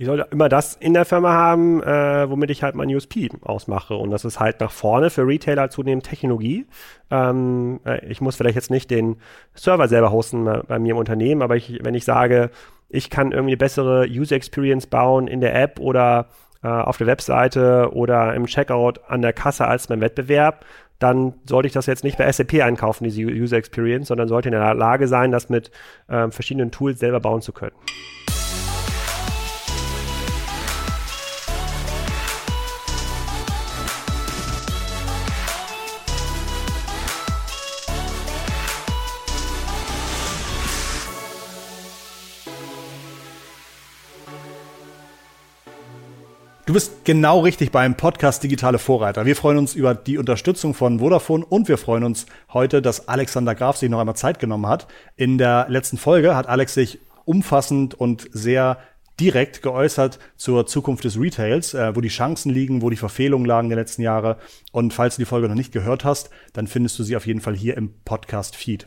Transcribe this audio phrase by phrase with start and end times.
[0.00, 3.92] ich sollte immer das in der Firma haben, äh, womit ich halt mein USP ausmache.
[3.92, 6.64] Und das ist halt nach vorne für Retailer zunehmend Technologie.
[7.10, 9.16] Ähm, äh, ich muss vielleicht jetzt nicht den
[9.54, 12.48] Server selber hosten bei, mir im Unternehmen, aber ich, wenn ich sage,
[12.88, 16.28] ich kann irgendwie eine bessere User Experience bauen in der App oder
[16.62, 20.64] äh, auf der Webseite oder im Checkout an der Kasse als mein Wettbewerb,
[20.98, 24.54] dann sollte ich das jetzt nicht bei SAP einkaufen, diese User Experience, sondern sollte in
[24.54, 25.70] der Lage sein, das mit
[26.08, 27.76] äh, verschiedenen Tools selber bauen zu können.
[46.70, 49.26] Du bist genau richtig beim Podcast Digitale Vorreiter.
[49.26, 53.56] Wir freuen uns über die Unterstützung von Vodafone und wir freuen uns heute, dass Alexander
[53.56, 54.86] Graf sich noch einmal Zeit genommen hat.
[55.16, 58.78] In der letzten Folge hat Alex sich umfassend und sehr
[59.18, 63.68] direkt geäußert zur Zukunft des Retails, äh, wo die Chancen liegen, wo die Verfehlungen lagen
[63.68, 64.36] der letzten Jahre.
[64.70, 67.40] Und falls du die Folge noch nicht gehört hast, dann findest du sie auf jeden
[67.40, 68.86] Fall hier im Podcast-Feed.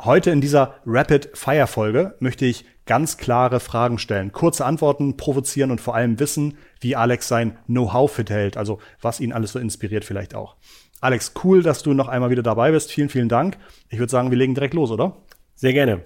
[0.00, 5.72] Heute in dieser Rapid Fire Folge möchte ich ganz klare Fragen stellen, kurze Antworten provozieren
[5.72, 9.58] und vor allem wissen, wie Alex sein Know-how fit hält, also was ihn alles so
[9.58, 10.54] inspiriert vielleicht auch.
[11.00, 12.92] Alex, cool, dass du noch einmal wieder dabei bist.
[12.92, 13.58] Vielen, vielen Dank.
[13.88, 15.16] Ich würde sagen, wir legen direkt los, oder?
[15.56, 16.02] Sehr gerne.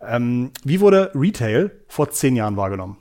[0.00, 2.96] Ähm, wie wurde Retail vor zehn Jahren wahrgenommen?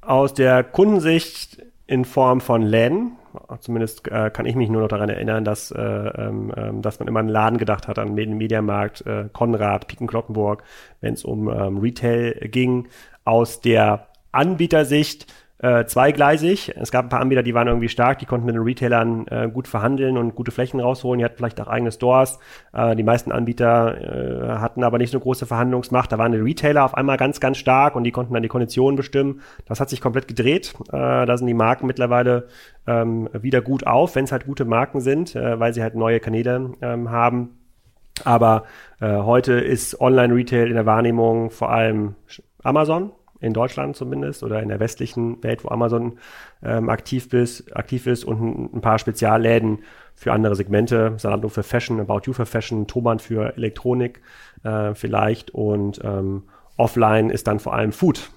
[0.00, 3.16] Aus der Kundensicht in Form von Läden,
[3.60, 7.06] Zumindest äh, kann ich mich nur noch daran erinnern, dass, äh, ähm, ähm, dass man
[7.06, 10.64] immer an einen Laden gedacht hat, an den Mediamarkt, äh, Konrad, Piken Kloppenburg,
[11.00, 12.88] wenn es um ähm, Retail ging.
[13.24, 15.32] Aus der Anbietersicht
[15.62, 16.74] äh, zweigleisig.
[16.76, 19.48] Es gab ein paar Anbieter, die waren irgendwie stark, die konnten mit den Retailern äh,
[19.52, 21.18] gut verhandeln und gute Flächen rausholen.
[21.18, 22.38] Die hatten vielleicht auch eigene Stores.
[22.72, 26.10] Äh, die meisten Anbieter äh, hatten aber nicht so große Verhandlungsmacht.
[26.12, 28.96] Da waren die Retailer auf einmal ganz, ganz stark und die konnten dann die Konditionen
[28.96, 29.42] bestimmen.
[29.66, 30.74] Das hat sich komplett gedreht.
[30.88, 32.48] Äh, da sind die Marken mittlerweile
[32.86, 36.20] ähm, wieder gut auf, wenn es halt gute Marken sind, äh, weil sie halt neue
[36.20, 37.58] Kanäle ähm, haben.
[38.24, 38.64] Aber
[39.00, 42.16] äh, heute ist Online-Retail in der Wahrnehmung vor allem
[42.62, 46.18] Amazon, in Deutschland zumindest oder in der westlichen Welt, wo Amazon
[46.62, 49.80] ähm, aktiv, ist, aktiv ist und ein, ein, paar Spezialläden
[50.14, 54.20] für andere Segmente, Salando für Fashion, About You für Fashion, Thomann für Elektronik
[54.62, 56.44] äh, vielleicht und ähm,
[56.76, 58.30] offline ist dann vor allem Food.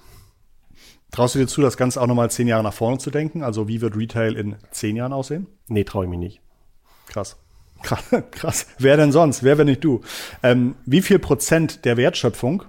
[1.10, 3.42] Traust du dir zu, das Ganze auch nochmal zehn Jahre nach vorne zu denken?
[3.44, 5.46] Also wie wird Retail in zehn Jahren aussehen?
[5.68, 6.40] Nee, traue ich mich nicht.
[7.06, 7.36] Krass.
[7.82, 8.04] Krass.
[8.32, 8.66] Krass.
[8.78, 9.44] Wer denn sonst?
[9.44, 10.00] Wer, wenn nicht du?
[10.42, 12.64] Ähm, wie viel Prozent der Wertschöpfung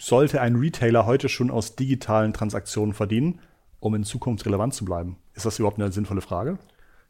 [0.00, 3.40] sollte ein Retailer heute schon aus digitalen Transaktionen verdienen,
[3.80, 5.16] um in Zukunft relevant zu bleiben?
[5.34, 6.58] Ist das überhaupt eine sinnvolle Frage?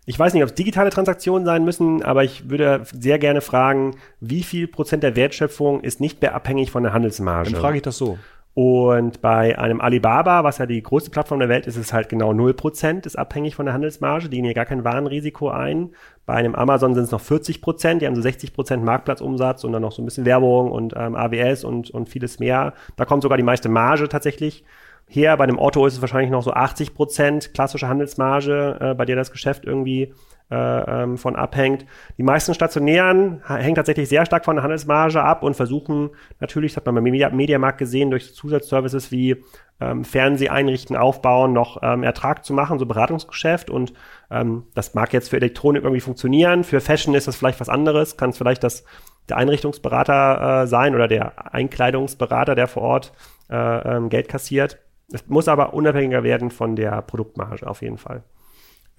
[0.07, 3.97] Ich weiß nicht, ob es digitale Transaktionen sein müssen, aber ich würde sehr gerne fragen,
[4.19, 7.53] wie viel Prozent der Wertschöpfung ist nicht mehr abhängig von der Handelsmarge?
[7.53, 8.19] Dann frage ich das so.
[8.53, 12.09] Und bei einem Alibaba, was ja die größte Plattform der Welt ist, ist es halt
[12.09, 15.91] genau 0%, ist abhängig von der Handelsmarge, die gehen hier gar kein Warenrisiko ein.
[16.27, 19.93] Bei einem Amazon sind es noch 40%, die haben so 60% Marktplatzumsatz und dann noch
[19.93, 22.75] so ein bisschen Werbung und ähm, AWS und, und vieles mehr.
[22.97, 24.65] Da kommt sogar die meiste Marge tatsächlich
[25.07, 25.37] her.
[25.37, 29.31] Bei einem Otto ist es wahrscheinlich noch so 80% klassische Handelsmarge, äh, bei der das
[29.31, 30.13] Geschäft irgendwie
[30.51, 30.55] äh,
[31.03, 31.87] ähm, von abhängt.
[32.19, 36.79] Die meisten Stationären hängen tatsächlich sehr stark von der Handelsmarge ab und versuchen natürlich, das
[36.79, 39.37] hat man beim Media Mediamarkt gesehen, durch Zusatzservices wie
[39.81, 43.71] ähm, Fernseheinrichten, Aufbauen noch ähm, Ertrag zu machen, so Beratungsgeschäft.
[43.71, 43.93] Und
[44.31, 46.65] ähm, das mag jetzt für Elektronik irgendwie funktionieren.
[46.65, 48.17] Für Fashion ist das vielleicht was anderes.
[48.17, 48.85] Kann es vielleicht das
[49.29, 53.13] der Einrichtungsberater äh, sein oder der Einkleidungsberater, der vor Ort
[53.49, 54.79] äh, ähm, Geld kassiert.
[55.13, 58.23] Es muss aber unabhängiger werden von der Produktmarge auf jeden Fall.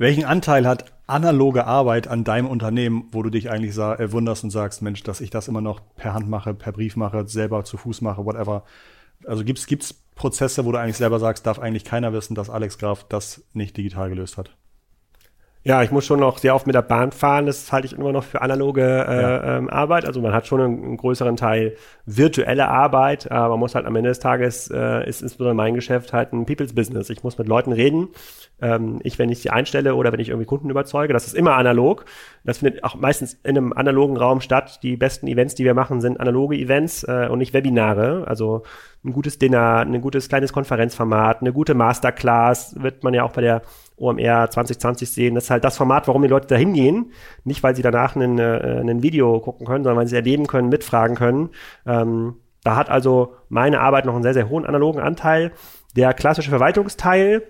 [0.02, 4.50] Welchen Anteil hat analoge Arbeit an deinem Unternehmen, wo du dich eigentlich äh, wunderst und
[4.50, 7.78] sagst, Mensch, dass ich das immer noch per Hand mache, per Brief mache, selber zu
[7.78, 8.64] Fuß mache, whatever.
[9.28, 12.80] Also gibt's gibt's Prozesse, wo du eigentlich selber sagst, darf eigentlich keiner wissen, dass Alex
[12.80, 14.58] Graf das nicht digital gelöst hat?
[15.64, 17.46] Ja, ich muss schon noch sehr oft mit der Bahn fahren.
[17.46, 19.58] Das halte ich immer noch für analoge äh, ja.
[19.58, 20.06] ähm, Arbeit.
[20.06, 21.76] Also man hat schon einen, einen, größeren Teil
[22.08, 26.14] virtuelle Arbeit, aber man muss halt am Ende des Tages, äh, ist insbesondere mein Geschäft
[26.14, 27.12] halt ein People's Business.
[27.12, 28.08] Ich muss mit Leuten reden.
[28.60, 31.54] Ähm, ich, wenn ich sie einstelle oder wenn ich irgendwie Kunden überzeuge, das ist immer
[31.54, 32.06] analog.
[32.44, 34.80] Das findet auch meistens in einem analogen Raum statt.
[34.82, 38.24] Die besten Events, die wir machen, sind analoge Events äh, und nicht Webinare.
[38.28, 38.64] Also
[39.04, 43.42] ein gutes Dinner, ein gutes kleines Konferenzformat, eine gute Masterclass wird man ja auch bei
[43.42, 43.62] der
[44.02, 45.36] OMR 2020 sehen.
[45.36, 47.12] Das ist halt das Format, warum die Leute da hingehen.
[47.44, 51.16] Nicht, weil sie danach ein, äh, Video gucken können, sondern weil sie erleben können, mitfragen
[51.16, 51.50] können.
[51.86, 55.52] Ähm, da hat also meine Arbeit noch einen sehr, sehr hohen analogen Anteil.
[55.96, 57.44] Der klassische Verwaltungsteil,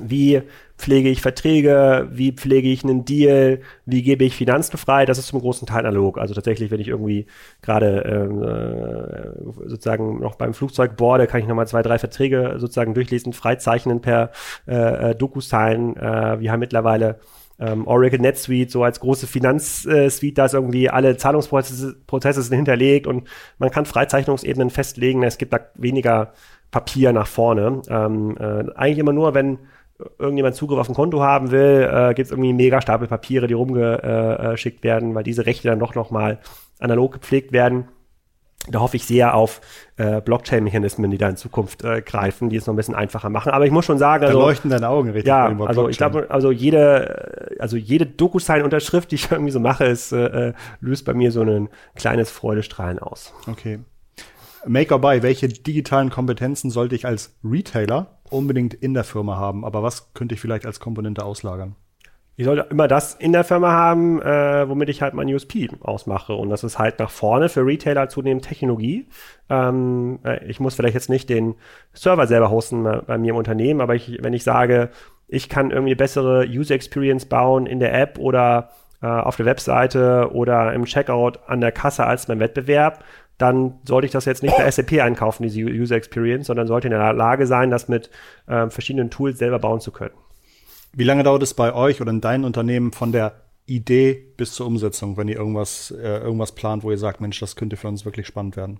[0.00, 0.42] wie
[0.76, 5.28] pflege ich Verträge, wie pflege ich einen Deal, wie gebe ich Finanzen frei, das ist
[5.28, 6.18] zum großen Teil analog.
[6.18, 7.26] Also tatsächlich, wenn ich irgendwie
[7.62, 12.94] gerade ähm, äh, sozusagen noch beim Flugzeug boarde, kann ich nochmal zwei, drei Verträge sozusagen
[12.94, 14.32] durchlesen, freizeichnen per
[14.66, 15.96] äh, äh, DocuSign.
[15.96, 17.18] Äh, wir haben mittlerweile
[17.58, 23.06] ähm, Oracle NetSuite so als große Finanzsuite, da ist irgendwie alle Zahlungsprozesse Prozesse sind hinterlegt
[23.06, 25.22] und man kann Freizeichnungsebenen festlegen.
[25.22, 26.32] Es gibt da weniger
[26.72, 27.82] Papier nach vorne.
[27.88, 29.60] Ähm, äh, eigentlich immer nur, wenn
[30.18, 33.46] irgendjemand Zugriff auf ein Konto haben will, äh, gibt es irgendwie einen mega Stapel Papiere,
[33.46, 36.40] die rumgeschickt werden, weil diese Rechte dann doch nochmal
[36.80, 37.88] analog gepflegt werden.
[38.66, 39.60] Da hoffe ich sehr auf
[39.98, 43.52] äh, Blockchain-Mechanismen, die da in Zukunft äh, greifen, die es noch ein bisschen einfacher machen.
[43.52, 45.26] Aber ich muss schon sagen, also, da leuchten deine Augen richtig.
[45.26, 50.12] Ja, also ich glaube, also jede, also jede DocuSign-Unterschrift, die ich irgendwie so mache, ist,
[50.12, 53.34] äh, äh, löst bei mir so ein kleines Freudestrahlen aus.
[53.46, 53.80] Okay.
[54.66, 59.64] Make or buy, welche digitalen Kompetenzen sollte ich als Retailer unbedingt in der Firma haben,
[59.64, 61.76] aber was könnte ich vielleicht als Komponente auslagern?
[62.36, 66.34] Ich sollte immer das in der Firma haben, äh, womit ich halt mein USP ausmache.
[66.34, 69.06] Und das ist halt nach vorne für Retailer zunehmend Technologie.
[69.48, 71.54] Ähm, äh, ich muss vielleicht jetzt nicht den
[71.92, 74.90] Server selber hosten bei, mir im Unternehmen, aber ich, wenn ich sage,
[75.28, 78.70] ich kann irgendwie bessere User Experience bauen in der App oder
[79.00, 83.04] äh, auf der Webseite oder im Checkout an der Kasse als mein Wettbewerb,
[83.38, 86.92] dann sollte ich das jetzt nicht bei SAP einkaufen, diese User Experience, sondern sollte in
[86.92, 88.10] der Lage sein, das mit
[88.46, 90.14] äh, verschiedenen Tools selber bauen zu können.
[90.92, 94.66] Wie lange dauert es bei euch oder in deinem Unternehmen von der Idee bis zur
[94.66, 98.04] Umsetzung, wenn ihr irgendwas, äh, irgendwas plant, wo ihr sagt, Mensch, das könnte für uns
[98.04, 98.78] wirklich spannend werden?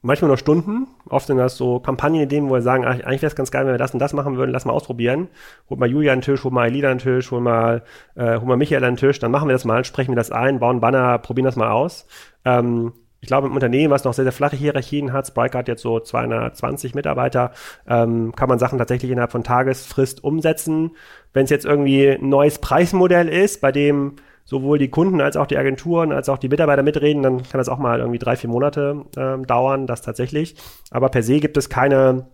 [0.00, 0.86] Manchmal nur Stunden.
[1.08, 3.78] Oft sind das so Kampagnenideen, wo wir sagen, eigentlich wäre es ganz geil, wenn wir
[3.78, 5.28] das und das machen würden, lass mal ausprobieren.
[5.70, 8.38] Hol mal Julia an den Tisch, hol mal Elida an den Tisch, hol mal, äh,
[8.38, 10.58] hol mal Michael an den Tisch, dann machen wir das mal, sprechen wir das ein,
[10.58, 12.06] bauen Banner, probieren das mal aus.
[12.44, 12.92] Ähm,
[13.24, 15.98] ich glaube, im Unternehmen, was noch sehr, sehr flache Hierarchien hat, Spryker hat jetzt so
[15.98, 17.52] 220 Mitarbeiter,
[17.88, 20.90] ähm, kann man Sachen tatsächlich innerhalb von Tagesfrist umsetzen.
[21.32, 25.46] Wenn es jetzt irgendwie ein neues Preismodell ist, bei dem sowohl die Kunden als auch
[25.46, 28.50] die Agenturen als auch die Mitarbeiter mitreden, dann kann das auch mal irgendwie drei, vier
[28.50, 30.54] Monate ähm, dauern, das tatsächlich.
[30.90, 32.26] Aber per se gibt es keine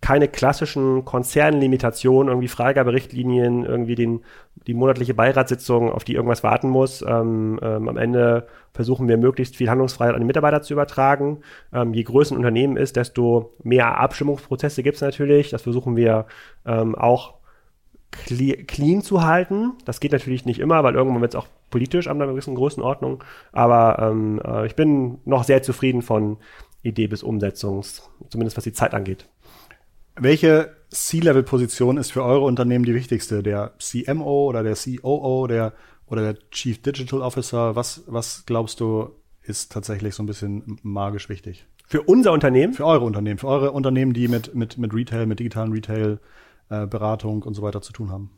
[0.00, 4.20] keine klassischen Konzernlimitationen, irgendwie Freigaberichtlinien, irgendwie den,
[4.66, 7.02] die monatliche Beiratssitzung, auf die irgendwas warten muss.
[7.02, 11.38] Ähm, ähm, am Ende versuchen wir möglichst viel Handlungsfreiheit an die Mitarbeiter zu übertragen.
[11.72, 15.50] Ähm, je größer ein Unternehmen ist, desto mehr Abstimmungsprozesse gibt es natürlich.
[15.50, 16.26] Das versuchen wir
[16.64, 17.34] ähm, auch
[18.10, 19.72] clean zu halten.
[19.84, 23.24] Das geht natürlich nicht immer, weil irgendwann wird es auch politisch an einer gewissen Größenordnung.
[23.52, 26.38] Aber ähm, äh, ich bin noch sehr zufrieden von
[26.82, 27.82] Idee bis Umsetzung,
[28.28, 29.28] zumindest was die Zeit angeht.
[30.20, 33.42] Welche C-Level-Position ist für eure Unternehmen die wichtigste?
[33.42, 35.72] Der CMO oder der COO der,
[36.06, 37.76] oder der Chief Digital Officer?
[37.76, 39.10] Was, was glaubst du,
[39.42, 41.66] ist tatsächlich so ein bisschen magisch wichtig?
[41.86, 42.74] Für unser Unternehmen?
[42.74, 43.38] Für eure Unternehmen.
[43.38, 46.18] Für eure Unternehmen, die mit, mit, mit Retail, mit digitalen Retail,
[46.68, 48.30] äh, Beratung und so weiter zu tun haben.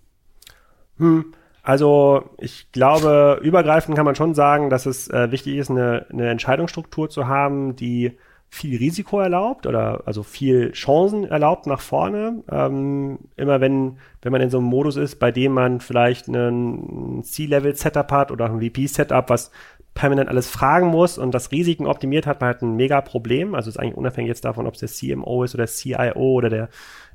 [0.99, 1.32] Hm.
[1.62, 6.31] Also ich glaube, übergreifend kann man schon sagen, dass es äh, wichtig ist, eine, eine
[6.31, 8.19] Entscheidungsstruktur zu haben, die
[8.52, 12.43] viel Risiko erlaubt oder also viel Chancen erlaubt nach vorne.
[12.50, 17.23] Ähm, immer wenn, wenn man in so einem Modus ist, bei dem man vielleicht einen
[17.23, 19.52] C-Level-Setup hat oder ein VP-Setup, was
[19.94, 23.55] permanent alles fragen muss und das Risiken optimiert hat, man hat ein mega Problem.
[23.55, 26.50] Also ist eigentlich unabhängig jetzt davon, ob es der CMO ist oder der CIO oder
[26.50, 26.69] der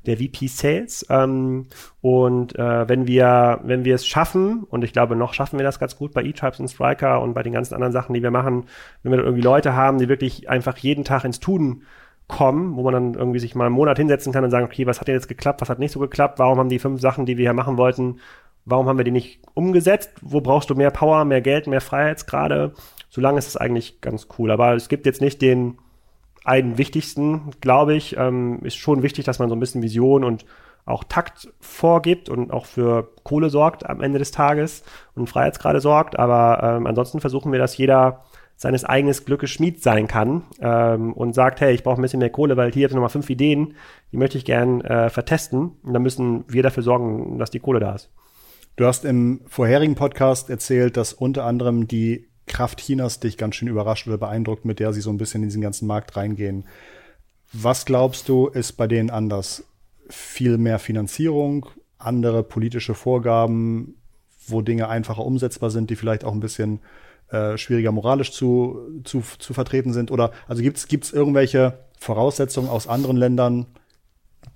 [0.06, 1.06] der VP Sales.
[1.10, 1.66] Ähm,
[2.00, 5.78] und äh, wenn wir, wenn wir es schaffen, und ich glaube, noch schaffen wir das
[5.78, 8.66] ganz gut bei E-Tribes und Striker und bei den ganzen anderen Sachen, die wir machen,
[9.02, 11.82] wenn wir irgendwie Leute haben, die wirklich einfach jeden Tag ins Tun
[12.28, 15.00] kommen, wo man dann irgendwie sich mal einen Monat hinsetzen kann und sagen, okay, was
[15.00, 17.36] hat denn jetzt geklappt, was hat nicht so geklappt, warum haben die fünf Sachen, die
[17.36, 18.18] wir hier machen wollten,
[18.64, 22.72] warum haben wir die nicht umgesetzt, wo brauchst du mehr Power, mehr Geld, mehr Freiheitsgrade,
[23.08, 24.50] solange ist es eigentlich ganz cool.
[24.50, 25.78] Aber es gibt jetzt nicht den,
[26.46, 30.46] einen wichtigsten, glaube ich, ähm, ist schon wichtig, dass man so ein bisschen Vision und
[30.84, 34.84] auch Takt vorgibt und auch für Kohle sorgt am Ende des Tages
[35.14, 36.18] und Freiheitsgrade sorgt.
[36.18, 38.22] Aber ähm, ansonsten versuchen wir, dass jeder
[38.54, 42.30] seines eigenen Glückes Schmied sein kann ähm, und sagt, hey, ich brauche ein bisschen mehr
[42.30, 43.74] Kohle, weil hier habe ich nochmal fünf Ideen,
[44.12, 45.72] die möchte ich gern äh, vertesten.
[45.82, 48.10] Und dann müssen wir dafür sorgen, dass die Kohle da ist.
[48.76, 53.68] Du hast im vorherigen Podcast erzählt, dass unter anderem die Kraft Chinas dich ganz schön
[53.68, 56.64] überrascht oder beeindruckt, mit der sie so ein bisschen in diesen ganzen Markt reingehen.
[57.52, 59.64] Was glaubst du, ist bei denen anders?
[60.08, 61.66] Viel mehr Finanzierung,
[61.98, 63.96] andere politische Vorgaben,
[64.46, 66.80] wo Dinge einfacher umsetzbar sind, die vielleicht auch ein bisschen
[67.30, 70.10] äh, schwieriger moralisch zu, zu, zu vertreten sind?
[70.10, 73.66] Oder also gibt es irgendwelche Voraussetzungen aus anderen Ländern,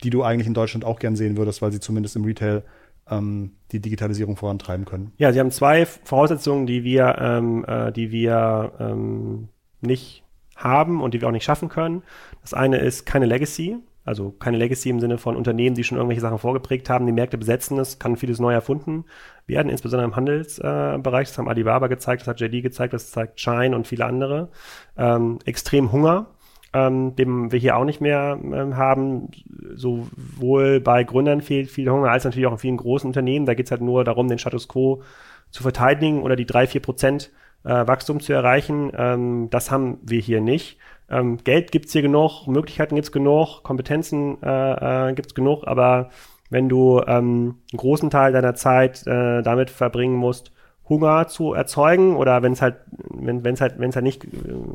[0.04, 2.62] die du eigentlich in Deutschland auch gern sehen würdest, weil sie zumindest im Retail
[3.10, 5.12] ähm, die Digitalisierung vorantreiben können.
[5.18, 9.48] Ja, Sie haben zwei Voraussetzungen, die wir, ähm, äh, die wir ähm,
[9.80, 10.24] nicht
[10.56, 12.02] haben und die wir auch nicht schaffen können.
[12.42, 13.78] Das eine ist keine Legacy.
[14.04, 17.36] Also keine Legacy im Sinne von Unternehmen, die schon irgendwelche Sachen vorgeprägt haben, die Märkte
[17.36, 17.78] besetzen.
[17.78, 19.04] Es kann vieles neu erfunden
[19.46, 21.28] werden, insbesondere im Handelsbereich.
[21.28, 24.48] das haben Alibaba gezeigt, das hat JD gezeigt, das zeigt Shine und viele andere.
[24.96, 26.26] Ähm, extrem Hunger,
[26.72, 29.28] ähm, dem wir hier auch nicht mehr ähm, haben.
[29.74, 33.46] Sowohl bei Gründern fehlt viel Hunger, als natürlich auch in vielen großen Unternehmen.
[33.46, 35.02] Da geht es halt nur darum, den Status quo
[35.50, 37.32] zu verteidigen oder die drei vier Prozent
[37.64, 38.92] äh, Wachstum zu erreichen.
[38.96, 40.78] Ähm, das haben wir hier nicht.
[41.10, 46.10] Ähm, Geld gibt's hier genug, Möglichkeiten gibt's genug, Kompetenzen äh, äh, gibt's genug, aber
[46.50, 50.52] wenn du ähm, einen großen Teil deiner Zeit äh, damit verbringen musst,
[50.90, 52.76] Hunger zu erzeugen oder wenn es halt,
[53.08, 54.26] wenn es halt, wenn es halt nicht,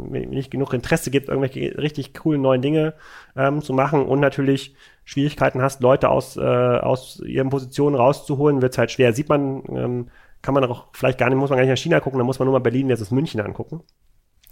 [0.10, 2.94] nicht genug Interesse gibt, irgendwelche richtig coolen neuen Dinge
[3.36, 8.72] ähm, zu machen und natürlich Schwierigkeiten hast, Leute aus, äh, aus ihren Positionen rauszuholen, wird
[8.72, 9.14] es halt schwer.
[9.14, 10.08] Sieht man, ähm,
[10.42, 12.40] kann man auch vielleicht gar nicht, muss man gar nicht nach China gucken, da muss
[12.40, 13.82] man nur mal Berlin versus München angucken.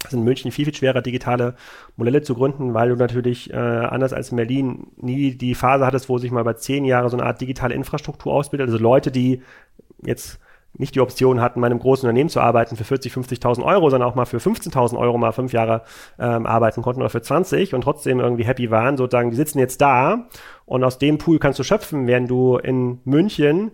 [0.00, 1.54] Es ist in München viel, viel schwerer, digitale
[1.96, 6.10] Modelle zu gründen, weil du natürlich äh, anders als in Berlin nie die Phase hattest,
[6.10, 8.68] wo sich mal über zehn Jahre so eine Art digitale Infrastruktur ausbildet.
[8.68, 9.40] Also Leute, die
[10.04, 10.40] jetzt
[10.76, 14.08] nicht die Option hatten, bei einem großen Unternehmen zu arbeiten für 40, 50.000 Euro, sondern
[14.08, 15.82] auch mal für 15.000 Euro mal fünf Jahre
[16.18, 19.80] ähm, arbeiten konnten oder für 20 und trotzdem irgendwie happy waren, sozusagen, die sitzen jetzt
[19.80, 20.26] da
[20.66, 23.72] und aus dem Pool kannst du schöpfen, während du in München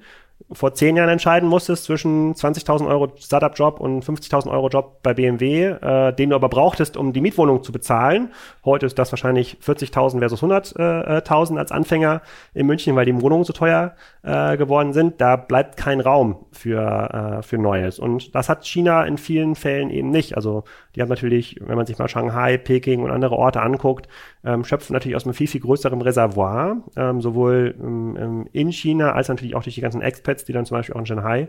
[0.53, 5.67] vor zehn Jahren entscheiden musstest zwischen 20.000 Euro Startup-Job und 50.000 Euro Job bei BMW,
[5.67, 8.31] äh, den du aber brauchtest, um die Mietwohnung zu bezahlen.
[8.65, 12.23] Heute ist das wahrscheinlich 40.000 versus 100.000 als Anfänger
[12.55, 15.21] in München, weil die Wohnungen so teuer äh, geworden sind.
[15.21, 17.99] Da bleibt kein Raum für, äh, für Neues.
[17.99, 20.37] Und das hat China in vielen Fällen eben nicht.
[20.37, 20.65] Also
[20.95, 24.09] die haben natürlich, wenn man sich mal Shanghai, Peking und andere Orte anguckt,
[24.45, 29.29] ähm, schöpfen natürlich aus einem viel, viel größeren Reservoir, ähm, sowohl ähm, in China als
[29.29, 31.49] natürlich auch durch die ganzen Expats, die dann zum Beispiel auch in Shanghai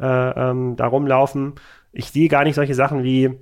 [0.00, 1.54] äh, ähm, da rumlaufen.
[1.92, 3.38] Ich sehe gar nicht solche Sachen wie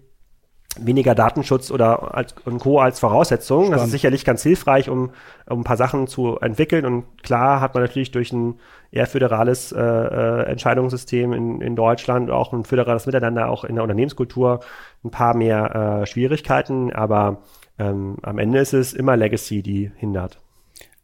[0.80, 2.78] weniger Datenschutz oder als, und Co.
[2.78, 3.64] als Voraussetzung.
[3.64, 3.76] Spannend.
[3.76, 5.10] Das ist sicherlich ganz hilfreich, um,
[5.46, 6.84] um ein paar Sachen zu entwickeln.
[6.84, 12.30] Und klar hat man natürlich durch ein eher föderales äh, äh, Entscheidungssystem in, in Deutschland,
[12.30, 14.60] auch ein föderales Miteinander, auch in der Unternehmenskultur
[15.04, 16.92] ein paar mehr äh, Schwierigkeiten.
[16.92, 17.42] Aber
[17.78, 20.40] ähm, am Ende ist es immer Legacy, die hindert.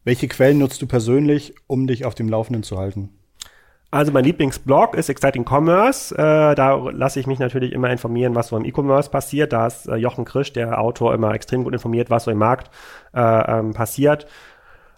[0.03, 3.09] Welche Quellen nutzt du persönlich, um dich auf dem Laufenden zu halten?
[3.91, 6.13] Also mein Lieblingsblog ist Exciting Commerce.
[6.13, 9.53] Äh, da lasse ich mich natürlich immer informieren, was so im E-Commerce passiert.
[9.53, 12.69] Da ist äh, Jochen Krisch, der Autor, immer extrem gut informiert, was so im Markt
[13.13, 14.27] äh, ähm, passiert.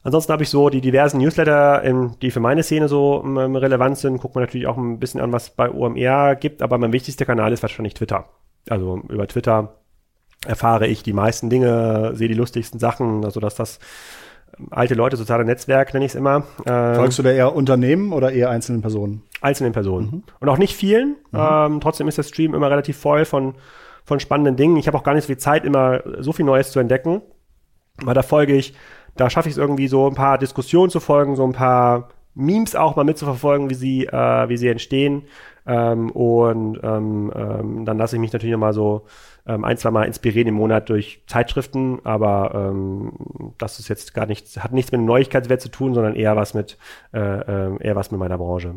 [0.03, 1.84] Ansonsten habe ich so die diversen Newsletter,
[2.22, 4.22] die für meine Szene so ähm, relevant sind.
[4.22, 6.62] Guckt man natürlich auch ein bisschen an, was bei OMR gibt.
[6.62, 8.25] Aber mein wichtigster Kanal ist wahrscheinlich Twitter.
[8.69, 9.75] Also über Twitter
[10.46, 13.79] erfahre ich die meisten Dinge, sehe die lustigsten Sachen, also dass das
[14.72, 16.44] alte Leute, soziale Netzwerk nenne ich es immer.
[16.65, 19.24] Äh, Folgst du da eher Unternehmen oder eher einzelnen Personen?
[19.41, 20.08] Einzelnen Personen.
[20.08, 20.24] Mhm.
[20.39, 21.15] Und auch nicht vielen.
[21.32, 21.39] Mhm.
[21.39, 23.56] Ähm, trotzdem ist der Stream immer relativ voll von,
[24.03, 24.77] von spannenden Dingen.
[24.77, 27.22] Ich habe auch gar nicht so viel Zeit, immer so viel Neues zu entdecken.
[28.01, 28.74] Weil da folge ich,
[29.15, 32.75] da schaffe ich es irgendwie so ein paar Diskussionen zu folgen, so ein paar Memes
[32.75, 35.24] auch mal mitzuverfolgen, wie sie, äh, wie sie entstehen.
[35.65, 39.06] Ähm, und ähm, ähm, dann lasse ich mich natürlich nochmal so
[39.47, 43.13] ähm, ein, zwei Mal inspirieren im Monat durch Zeitschriften, aber ähm,
[43.57, 46.77] das ist jetzt gar nichts, hat nichts mit Neuigkeitswert zu tun, sondern eher was mit,
[47.13, 48.75] äh, äh, eher was mit meiner Branche.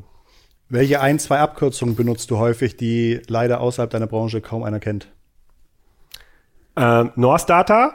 [0.69, 5.09] Welche ein, zwei Abkürzungen benutzt du häufig, die leider außerhalb deiner Branche kaum einer kennt?
[6.77, 7.95] Ähm, North Data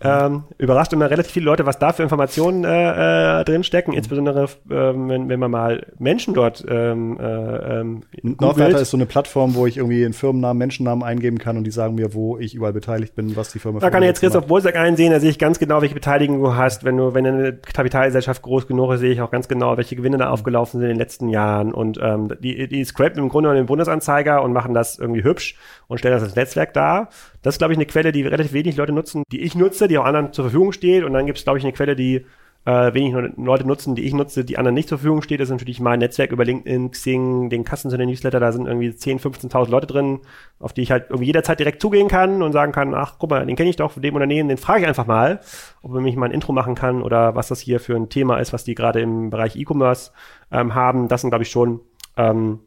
[0.00, 5.08] ähm, überrascht immer relativ viele Leute, was da für Informationen äh, äh, drinstecken, insbesondere ähm,
[5.08, 9.66] wenn, wenn man mal Menschen dort ähm, äh, ähm, Nordwärter ist so eine Plattform, wo
[9.66, 13.14] ich irgendwie einen Firmennamen, Menschennamen eingeben kann und die sagen mir, wo ich überall beteiligt
[13.16, 15.58] bin, was die Firma Da kann ich jetzt Christoph Bolsack einsehen, da sehe ich ganz
[15.58, 16.84] genau, welche Beteiligung du hast.
[16.84, 20.18] Wenn du, wenn eine Kapitalgesellschaft groß genug ist, sehe ich auch ganz genau, welche Gewinne
[20.18, 21.74] da aufgelaufen sind in den letzten Jahren.
[21.74, 25.56] Und ähm, die, die scrapen im Grunde den Bundesanzeiger und machen das irgendwie hübsch
[25.88, 27.08] und stellen das als Netzwerk dar.
[27.42, 29.98] Das ist, glaube ich, eine Quelle, die relativ wenig Leute nutzen, die ich nutze, die
[29.98, 31.04] auch anderen zur Verfügung steht.
[31.04, 32.24] Und dann gibt es, glaube ich, eine Quelle, die
[32.64, 35.40] äh, wenig Leute nutzen, die ich nutze, die anderen nicht zur Verfügung steht.
[35.40, 38.40] Das ist natürlich mein Netzwerk über LinkedIn, Xing, den Kassen zu den Newsletter.
[38.40, 40.20] Da sind irgendwie 10, 15.000 Leute drin,
[40.58, 43.46] auf die ich halt irgendwie jederzeit direkt zugehen kann und sagen kann, ach, guck mal,
[43.46, 45.40] den kenne ich doch von dem Unternehmen, den frage ich einfach mal,
[45.82, 48.38] ob er mich mal ein Intro machen kann oder was das hier für ein Thema
[48.38, 50.10] ist, was die gerade im Bereich E-Commerce
[50.52, 51.08] ähm, haben.
[51.08, 51.80] Das sind, glaube ich, schon
[52.18, 52.60] ähm,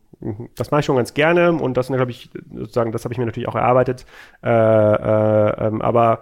[0.55, 3.25] das mache ich schon ganz gerne und das, glaube ich, sozusagen, das habe ich mir
[3.25, 4.05] natürlich auch erarbeitet.
[4.43, 6.21] Äh, äh, ähm, aber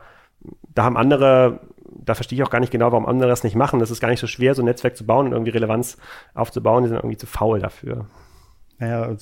[0.74, 1.60] da haben andere,
[1.92, 3.80] da verstehe ich auch gar nicht genau, warum andere das nicht machen.
[3.80, 5.98] Das ist gar nicht so schwer, so ein Netzwerk zu bauen und irgendwie Relevanz
[6.34, 6.84] aufzubauen.
[6.84, 8.06] Die sind irgendwie zu faul dafür.
[8.80, 9.14] Naja,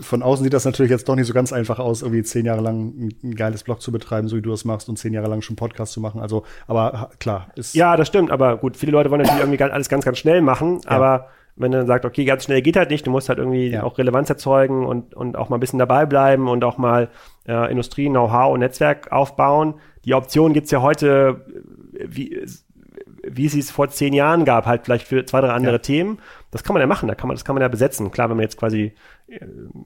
[0.00, 2.60] von außen sieht das natürlich jetzt doch nicht so ganz einfach aus, irgendwie zehn Jahre
[2.60, 5.42] lang ein geiles Blog zu betreiben, so wie du das machst, und zehn Jahre lang
[5.42, 6.20] schon Podcast zu machen.
[6.20, 7.46] Also, aber klar.
[7.54, 10.40] Ist ja, das stimmt, aber gut, viele Leute wollen natürlich irgendwie alles ganz, ganz schnell
[10.40, 10.90] machen, ja.
[10.90, 13.82] aber wenn er sagt, okay, ganz schnell geht halt nicht, du musst halt irgendwie ja.
[13.82, 17.08] auch Relevanz erzeugen und, und auch mal ein bisschen dabei bleiben und auch mal
[17.46, 19.74] äh, Industrie, Know-how und Netzwerk aufbauen.
[20.04, 21.44] Die Option gibt's ja heute,
[21.92, 22.44] wie,
[23.30, 25.78] wie es es vor zehn Jahren gab, halt vielleicht für zwei, drei andere ja.
[25.78, 26.18] Themen.
[26.50, 28.10] Das kann man ja machen, da kann man, das kann man ja besetzen.
[28.10, 28.94] Klar, wenn man jetzt quasi
[29.26, 29.38] äh,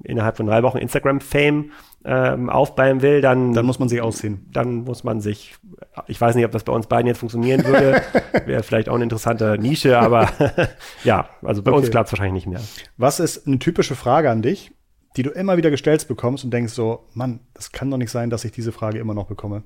[0.04, 1.72] innerhalb von drei Wochen Instagram-Fame
[2.04, 3.54] ähm, aufbauen will, dann.
[3.54, 4.48] Dann muss man sich ausziehen.
[4.52, 5.56] Dann muss man sich,
[6.06, 8.02] ich weiß nicht, ob das bei uns beiden jetzt funktionieren würde.
[8.46, 10.28] Wäre vielleicht auch eine interessante Nische, aber
[11.04, 11.80] ja, also bei okay.
[11.80, 12.60] uns klappt es wahrscheinlich nicht mehr.
[12.96, 14.72] Was ist eine typische Frage an dich,
[15.16, 18.30] die du immer wieder gestellt bekommst und denkst so, Mann, das kann doch nicht sein,
[18.30, 19.64] dass ich diese Frage immer noch bekomme?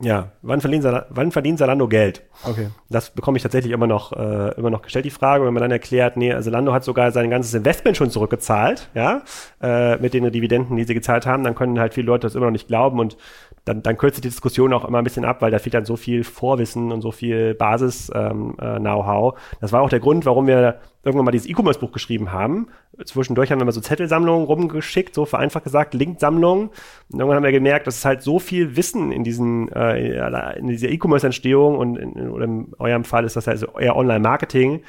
[0.00, 2.22] Ja, wann verdient, Sal wann verdient Salando Geld?
[2.42, 2.68] Okay.
[2.90, 5.46] Das bekomme ich tatsächlich immer noch, äh, immer noch gestellt, die Frage.
[5.46, 9.22] Wenn man dann erklärt, nee, Salando hat sogar sein ganzes Investment schon zurückgezahlt, ja,
[9.62, 12.46] äh, mit den Dividenden, die sie gezahlt haben, dann können halt viele Leute das immer
[12.46, 13.16] noch nicht glauben und
[13.64, 15.96] dann, dann kürzt die Diskussion auch immer ein bisschen ab, weil da fehlt dann so
[15.96, 19.34] viel Vorwissen und so viel Basis-Know-how.
[19.34, 22.68] Ähm, äh, das war auch der Grund, warum wir irgendwann mal dieses E-Commerce-Buch geschrieben haben.
[23.04, 26.68] Zwischendurch haben wir mal so Zettelsammlungen rumgeschickt, so vereinfacht gesagt, Linksammlungen.
[26.68, 30.66] Und irgendwann haben wir gemerkt, dass es halt so viel Wissen in diesen, äh, in
[30.68, 34.82] dieser E-Commerce-Entstehung und in, oder in eurem Fall ist das halt so eher Online-Marketing,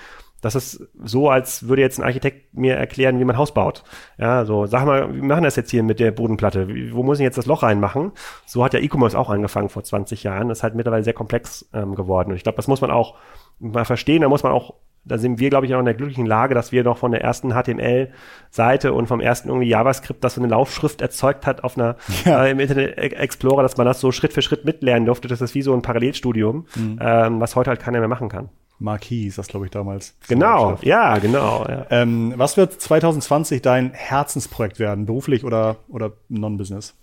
[0.46, 3.84] das ist so, als würde jetzt ein Architekt mir erklären, wie man Haus baut.
[4.20, 6.68] Ja, so, sag mal, wir machen das jetzt hier mit der Bodenplatte.
[6.92, 8.12] Wo muss ich jetzt das Loch reinmachen?
[8.46, 10.50] So hat ja E-Commerce auch angefangen vor 20 Jahren.
[10.50, 12.30] Das ist halt mittlerweile sehr komplex ähm, geworden.
[12.30, 13.16] Und ich glaube, das muss man auch
[13.58, 14.22] mal verstehen.
[14.22, 14.76] Da muss man auch
[15.06, 17.22] da sind wir, glaube ich, auch in der glücklichen Lage, dass wir noch von der
[17.22, 21.96] ersten HTML-Seite und vom ersten irgendwie JavaScript, das so eine Laufschrift erzeugt hat auf einer
[22.26, 22.46] ja.
[22.46, 25.28] äh, im Internet Explorer, dass man das so Schritt für Schritt mitlernen durfte.
[25.28, 27.00] Das ist wie so ein Parallelstudium, mhm.
[27.00, 28.50] ähm, was heute halt keiner mehr machen kann.
[28.80, 30.18] Marquis ist das, glaube ich, damals.
[30.28, 31.66] Genau, ja, genau.
[31.68, 31.86] Ja.
[31.92, 36.96] Ähm, was wird 2020 dein Herzensprojekt werden, beruflich oder, oder Non-Business?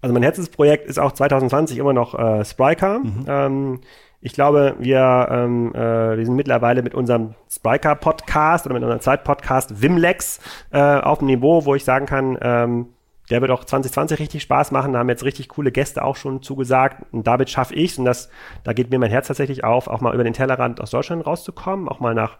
[0.00, 3.00] Also mein Herzensprojekt ist auch 2020 immer noch äh, Spryker.
[3.00, 3.24] Mhm.
[3.26, 3.80] Ähm,
[4.24, 9.82] ich glaube, wir, ähm, äh, wir sind mittlerweile mit unserem Spryker-Podcast oder mit unserem Zeit-Podcast
[9.82, 10.40] Wimlex
[10.72, 12.86] äh, auf dem Niveau, wo ich sagen kann, ähm,
[13.28, 14.94] der wird auch 2020 richtig Spaß machen.
[14.94, 17.04] Da haben jetzt richtig coole Gäste auch schon zugesagt.
[17.12, 18.30] Und damit schaffe ich und das,
[18.62, 21.86] da geht mir mein Herz tatsächlich auf, auch mal über den Tellerrand aus Deutschland rauszukommen,
[21.86, 22.38] auch mal nach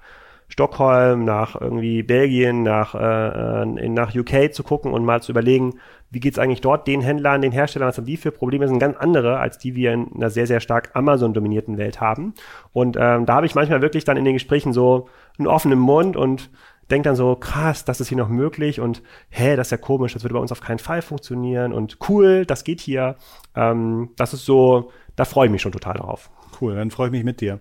[0.55, 5.81] Stockholm, nach irgendwie Belgien, nach, äh, äh nach UK zu gucken und mal zu überlegen,
[6.11, 8.97] wie geht's eigentlich dort den Händlern, den Herstellern, was haben die für Probleme, sind ganz
[8.97, 12.35] andere, als die wir in einer sehr, sehr stark Amazon-dominierten Welt haben.
[12.73, 15.09] Und ähm, da habe ich manchmal wirklich dann in den Gesprächen so
[15.39, 16.51] einen offenen Mund und
[16.89, 20.13] denke dann so, krass, das ist hier noch möglich und hä, das ist ja komisch,
[20.13, 23.17] das würde bei uns auf keinen Fall funktionieren und cool, das geht hier.
[23.57, 26.31] Ähm, das ist so, da freue ich mich schon total drauf.
[26.61, 27.59] Cool, dann freue ich mich mit dir.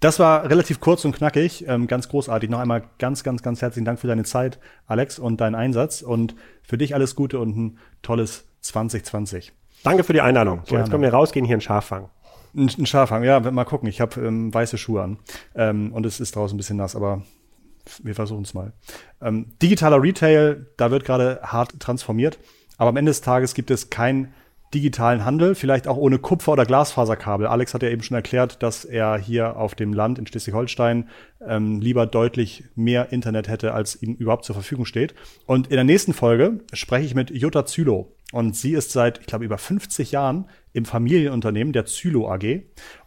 [0.00, 2.50] Das war relativ kurz und knackig, ähm, ganz großartig.
[2.50, 6.02] Noch einmal ganz, ganz, ganz herzlichen Dank für deine Zeit, Alex, und deinen Einsatz.
[6.02, 9.52] Und für dich alles Gute und ein tolles 2020.
[9.84, 10.62] Danke für die Einladung.
[10.64, 12.10] So, jetzt können wir rausgehen, hier ein Schaf fangen.
[12.54, 13.88] Ein, ein Schaf fangen, ja, mal gucken.
[13.88, 15.18] Ich habe ähm, weiße Schuhe an
[15.54, 17.22] ähm, und es ist draußen ein bisschen nass, aber
[18.02, 18.72] wir versuchen es mal.
[19.22, 22.38] Ähm, digitaler Retail, da wird gerade hart transformiert,
[22.78, 24.34] aber am Ende des Tages gibt es kein
[24.74, 27.46] digitalen Handel, vielleicht auch ohne Kupfer- oder Glasfaserkabel.
[27.46, 31.08] Alex hat ja eben schon erklärt, dass er hier auf dem Land in Schleswig-Holstein
[31.46, 35.14] ähm, lieber deutlich mehr Internet hätte, als ihm überhaupt zur Verfügung steht.
[35.46, 38.12] Und in der nächsten Folge spreche ich mit Jutta Zylo.
[38.32, 42.62] Und sie ist seit, ich glaube, über 50 Jahren im Familienunternehmen der Zylo AG.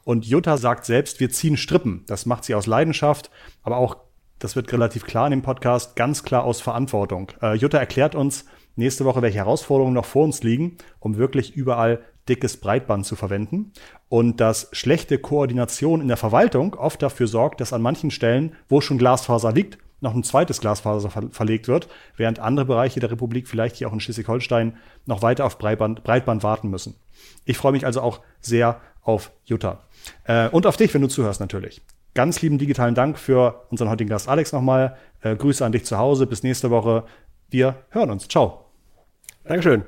[0.05, 2.03] Und Jutta sagt selbst, wir ziehen Strippen.
[2.07, 3.29] Das macht sie aus Leidenschaft,
[3.61, 3.97] aber auch,
[4.39, 7.31] das wird relativ klar in dem Podcast, ganz klar aus Verantwortung.
[7.41, 8.45] Äh, Jutta erklärt uns,
[8.79, 13.73] nächste Woche, welche Herausforderungen noch vor uns liegen, um wirklich überall dickes Breitband zu verwenden
[14.07, 18.81] und dass schlechte Koordination in der Verwaltung oft dafür sorgt, dass an manchen Stellen, wo
[18.81, 23.47] schon Glasfaser liegt, noch ein zweites Glasfaser ver verlegt wird, während andere Bereiche der Republik,
[23.47, 26.95] vielleicht hier auch in Schleswig-Holstein, noch weiter auf Breitband, Breitband warten müssen.
[27.45, 29.83] Ich freue mich also auch sehr auf Jutta.
[30.23, 31.81] Äh, und auf dich, wenn du zuhörst natürlich.
[32.13, 34.97] Ganz lieben digitalen Dank für unseren heutigen Gast Alex nochmal.
[35.21, 36.27] Äh, Grüße an dich zu Hause.
[36.27, 37.03] Bis nächste Woche.
[37.49, 38.27] Wir hören uns.
[38.27, 38.68] Ciao.
[39.49, 39.83] Dankeschön.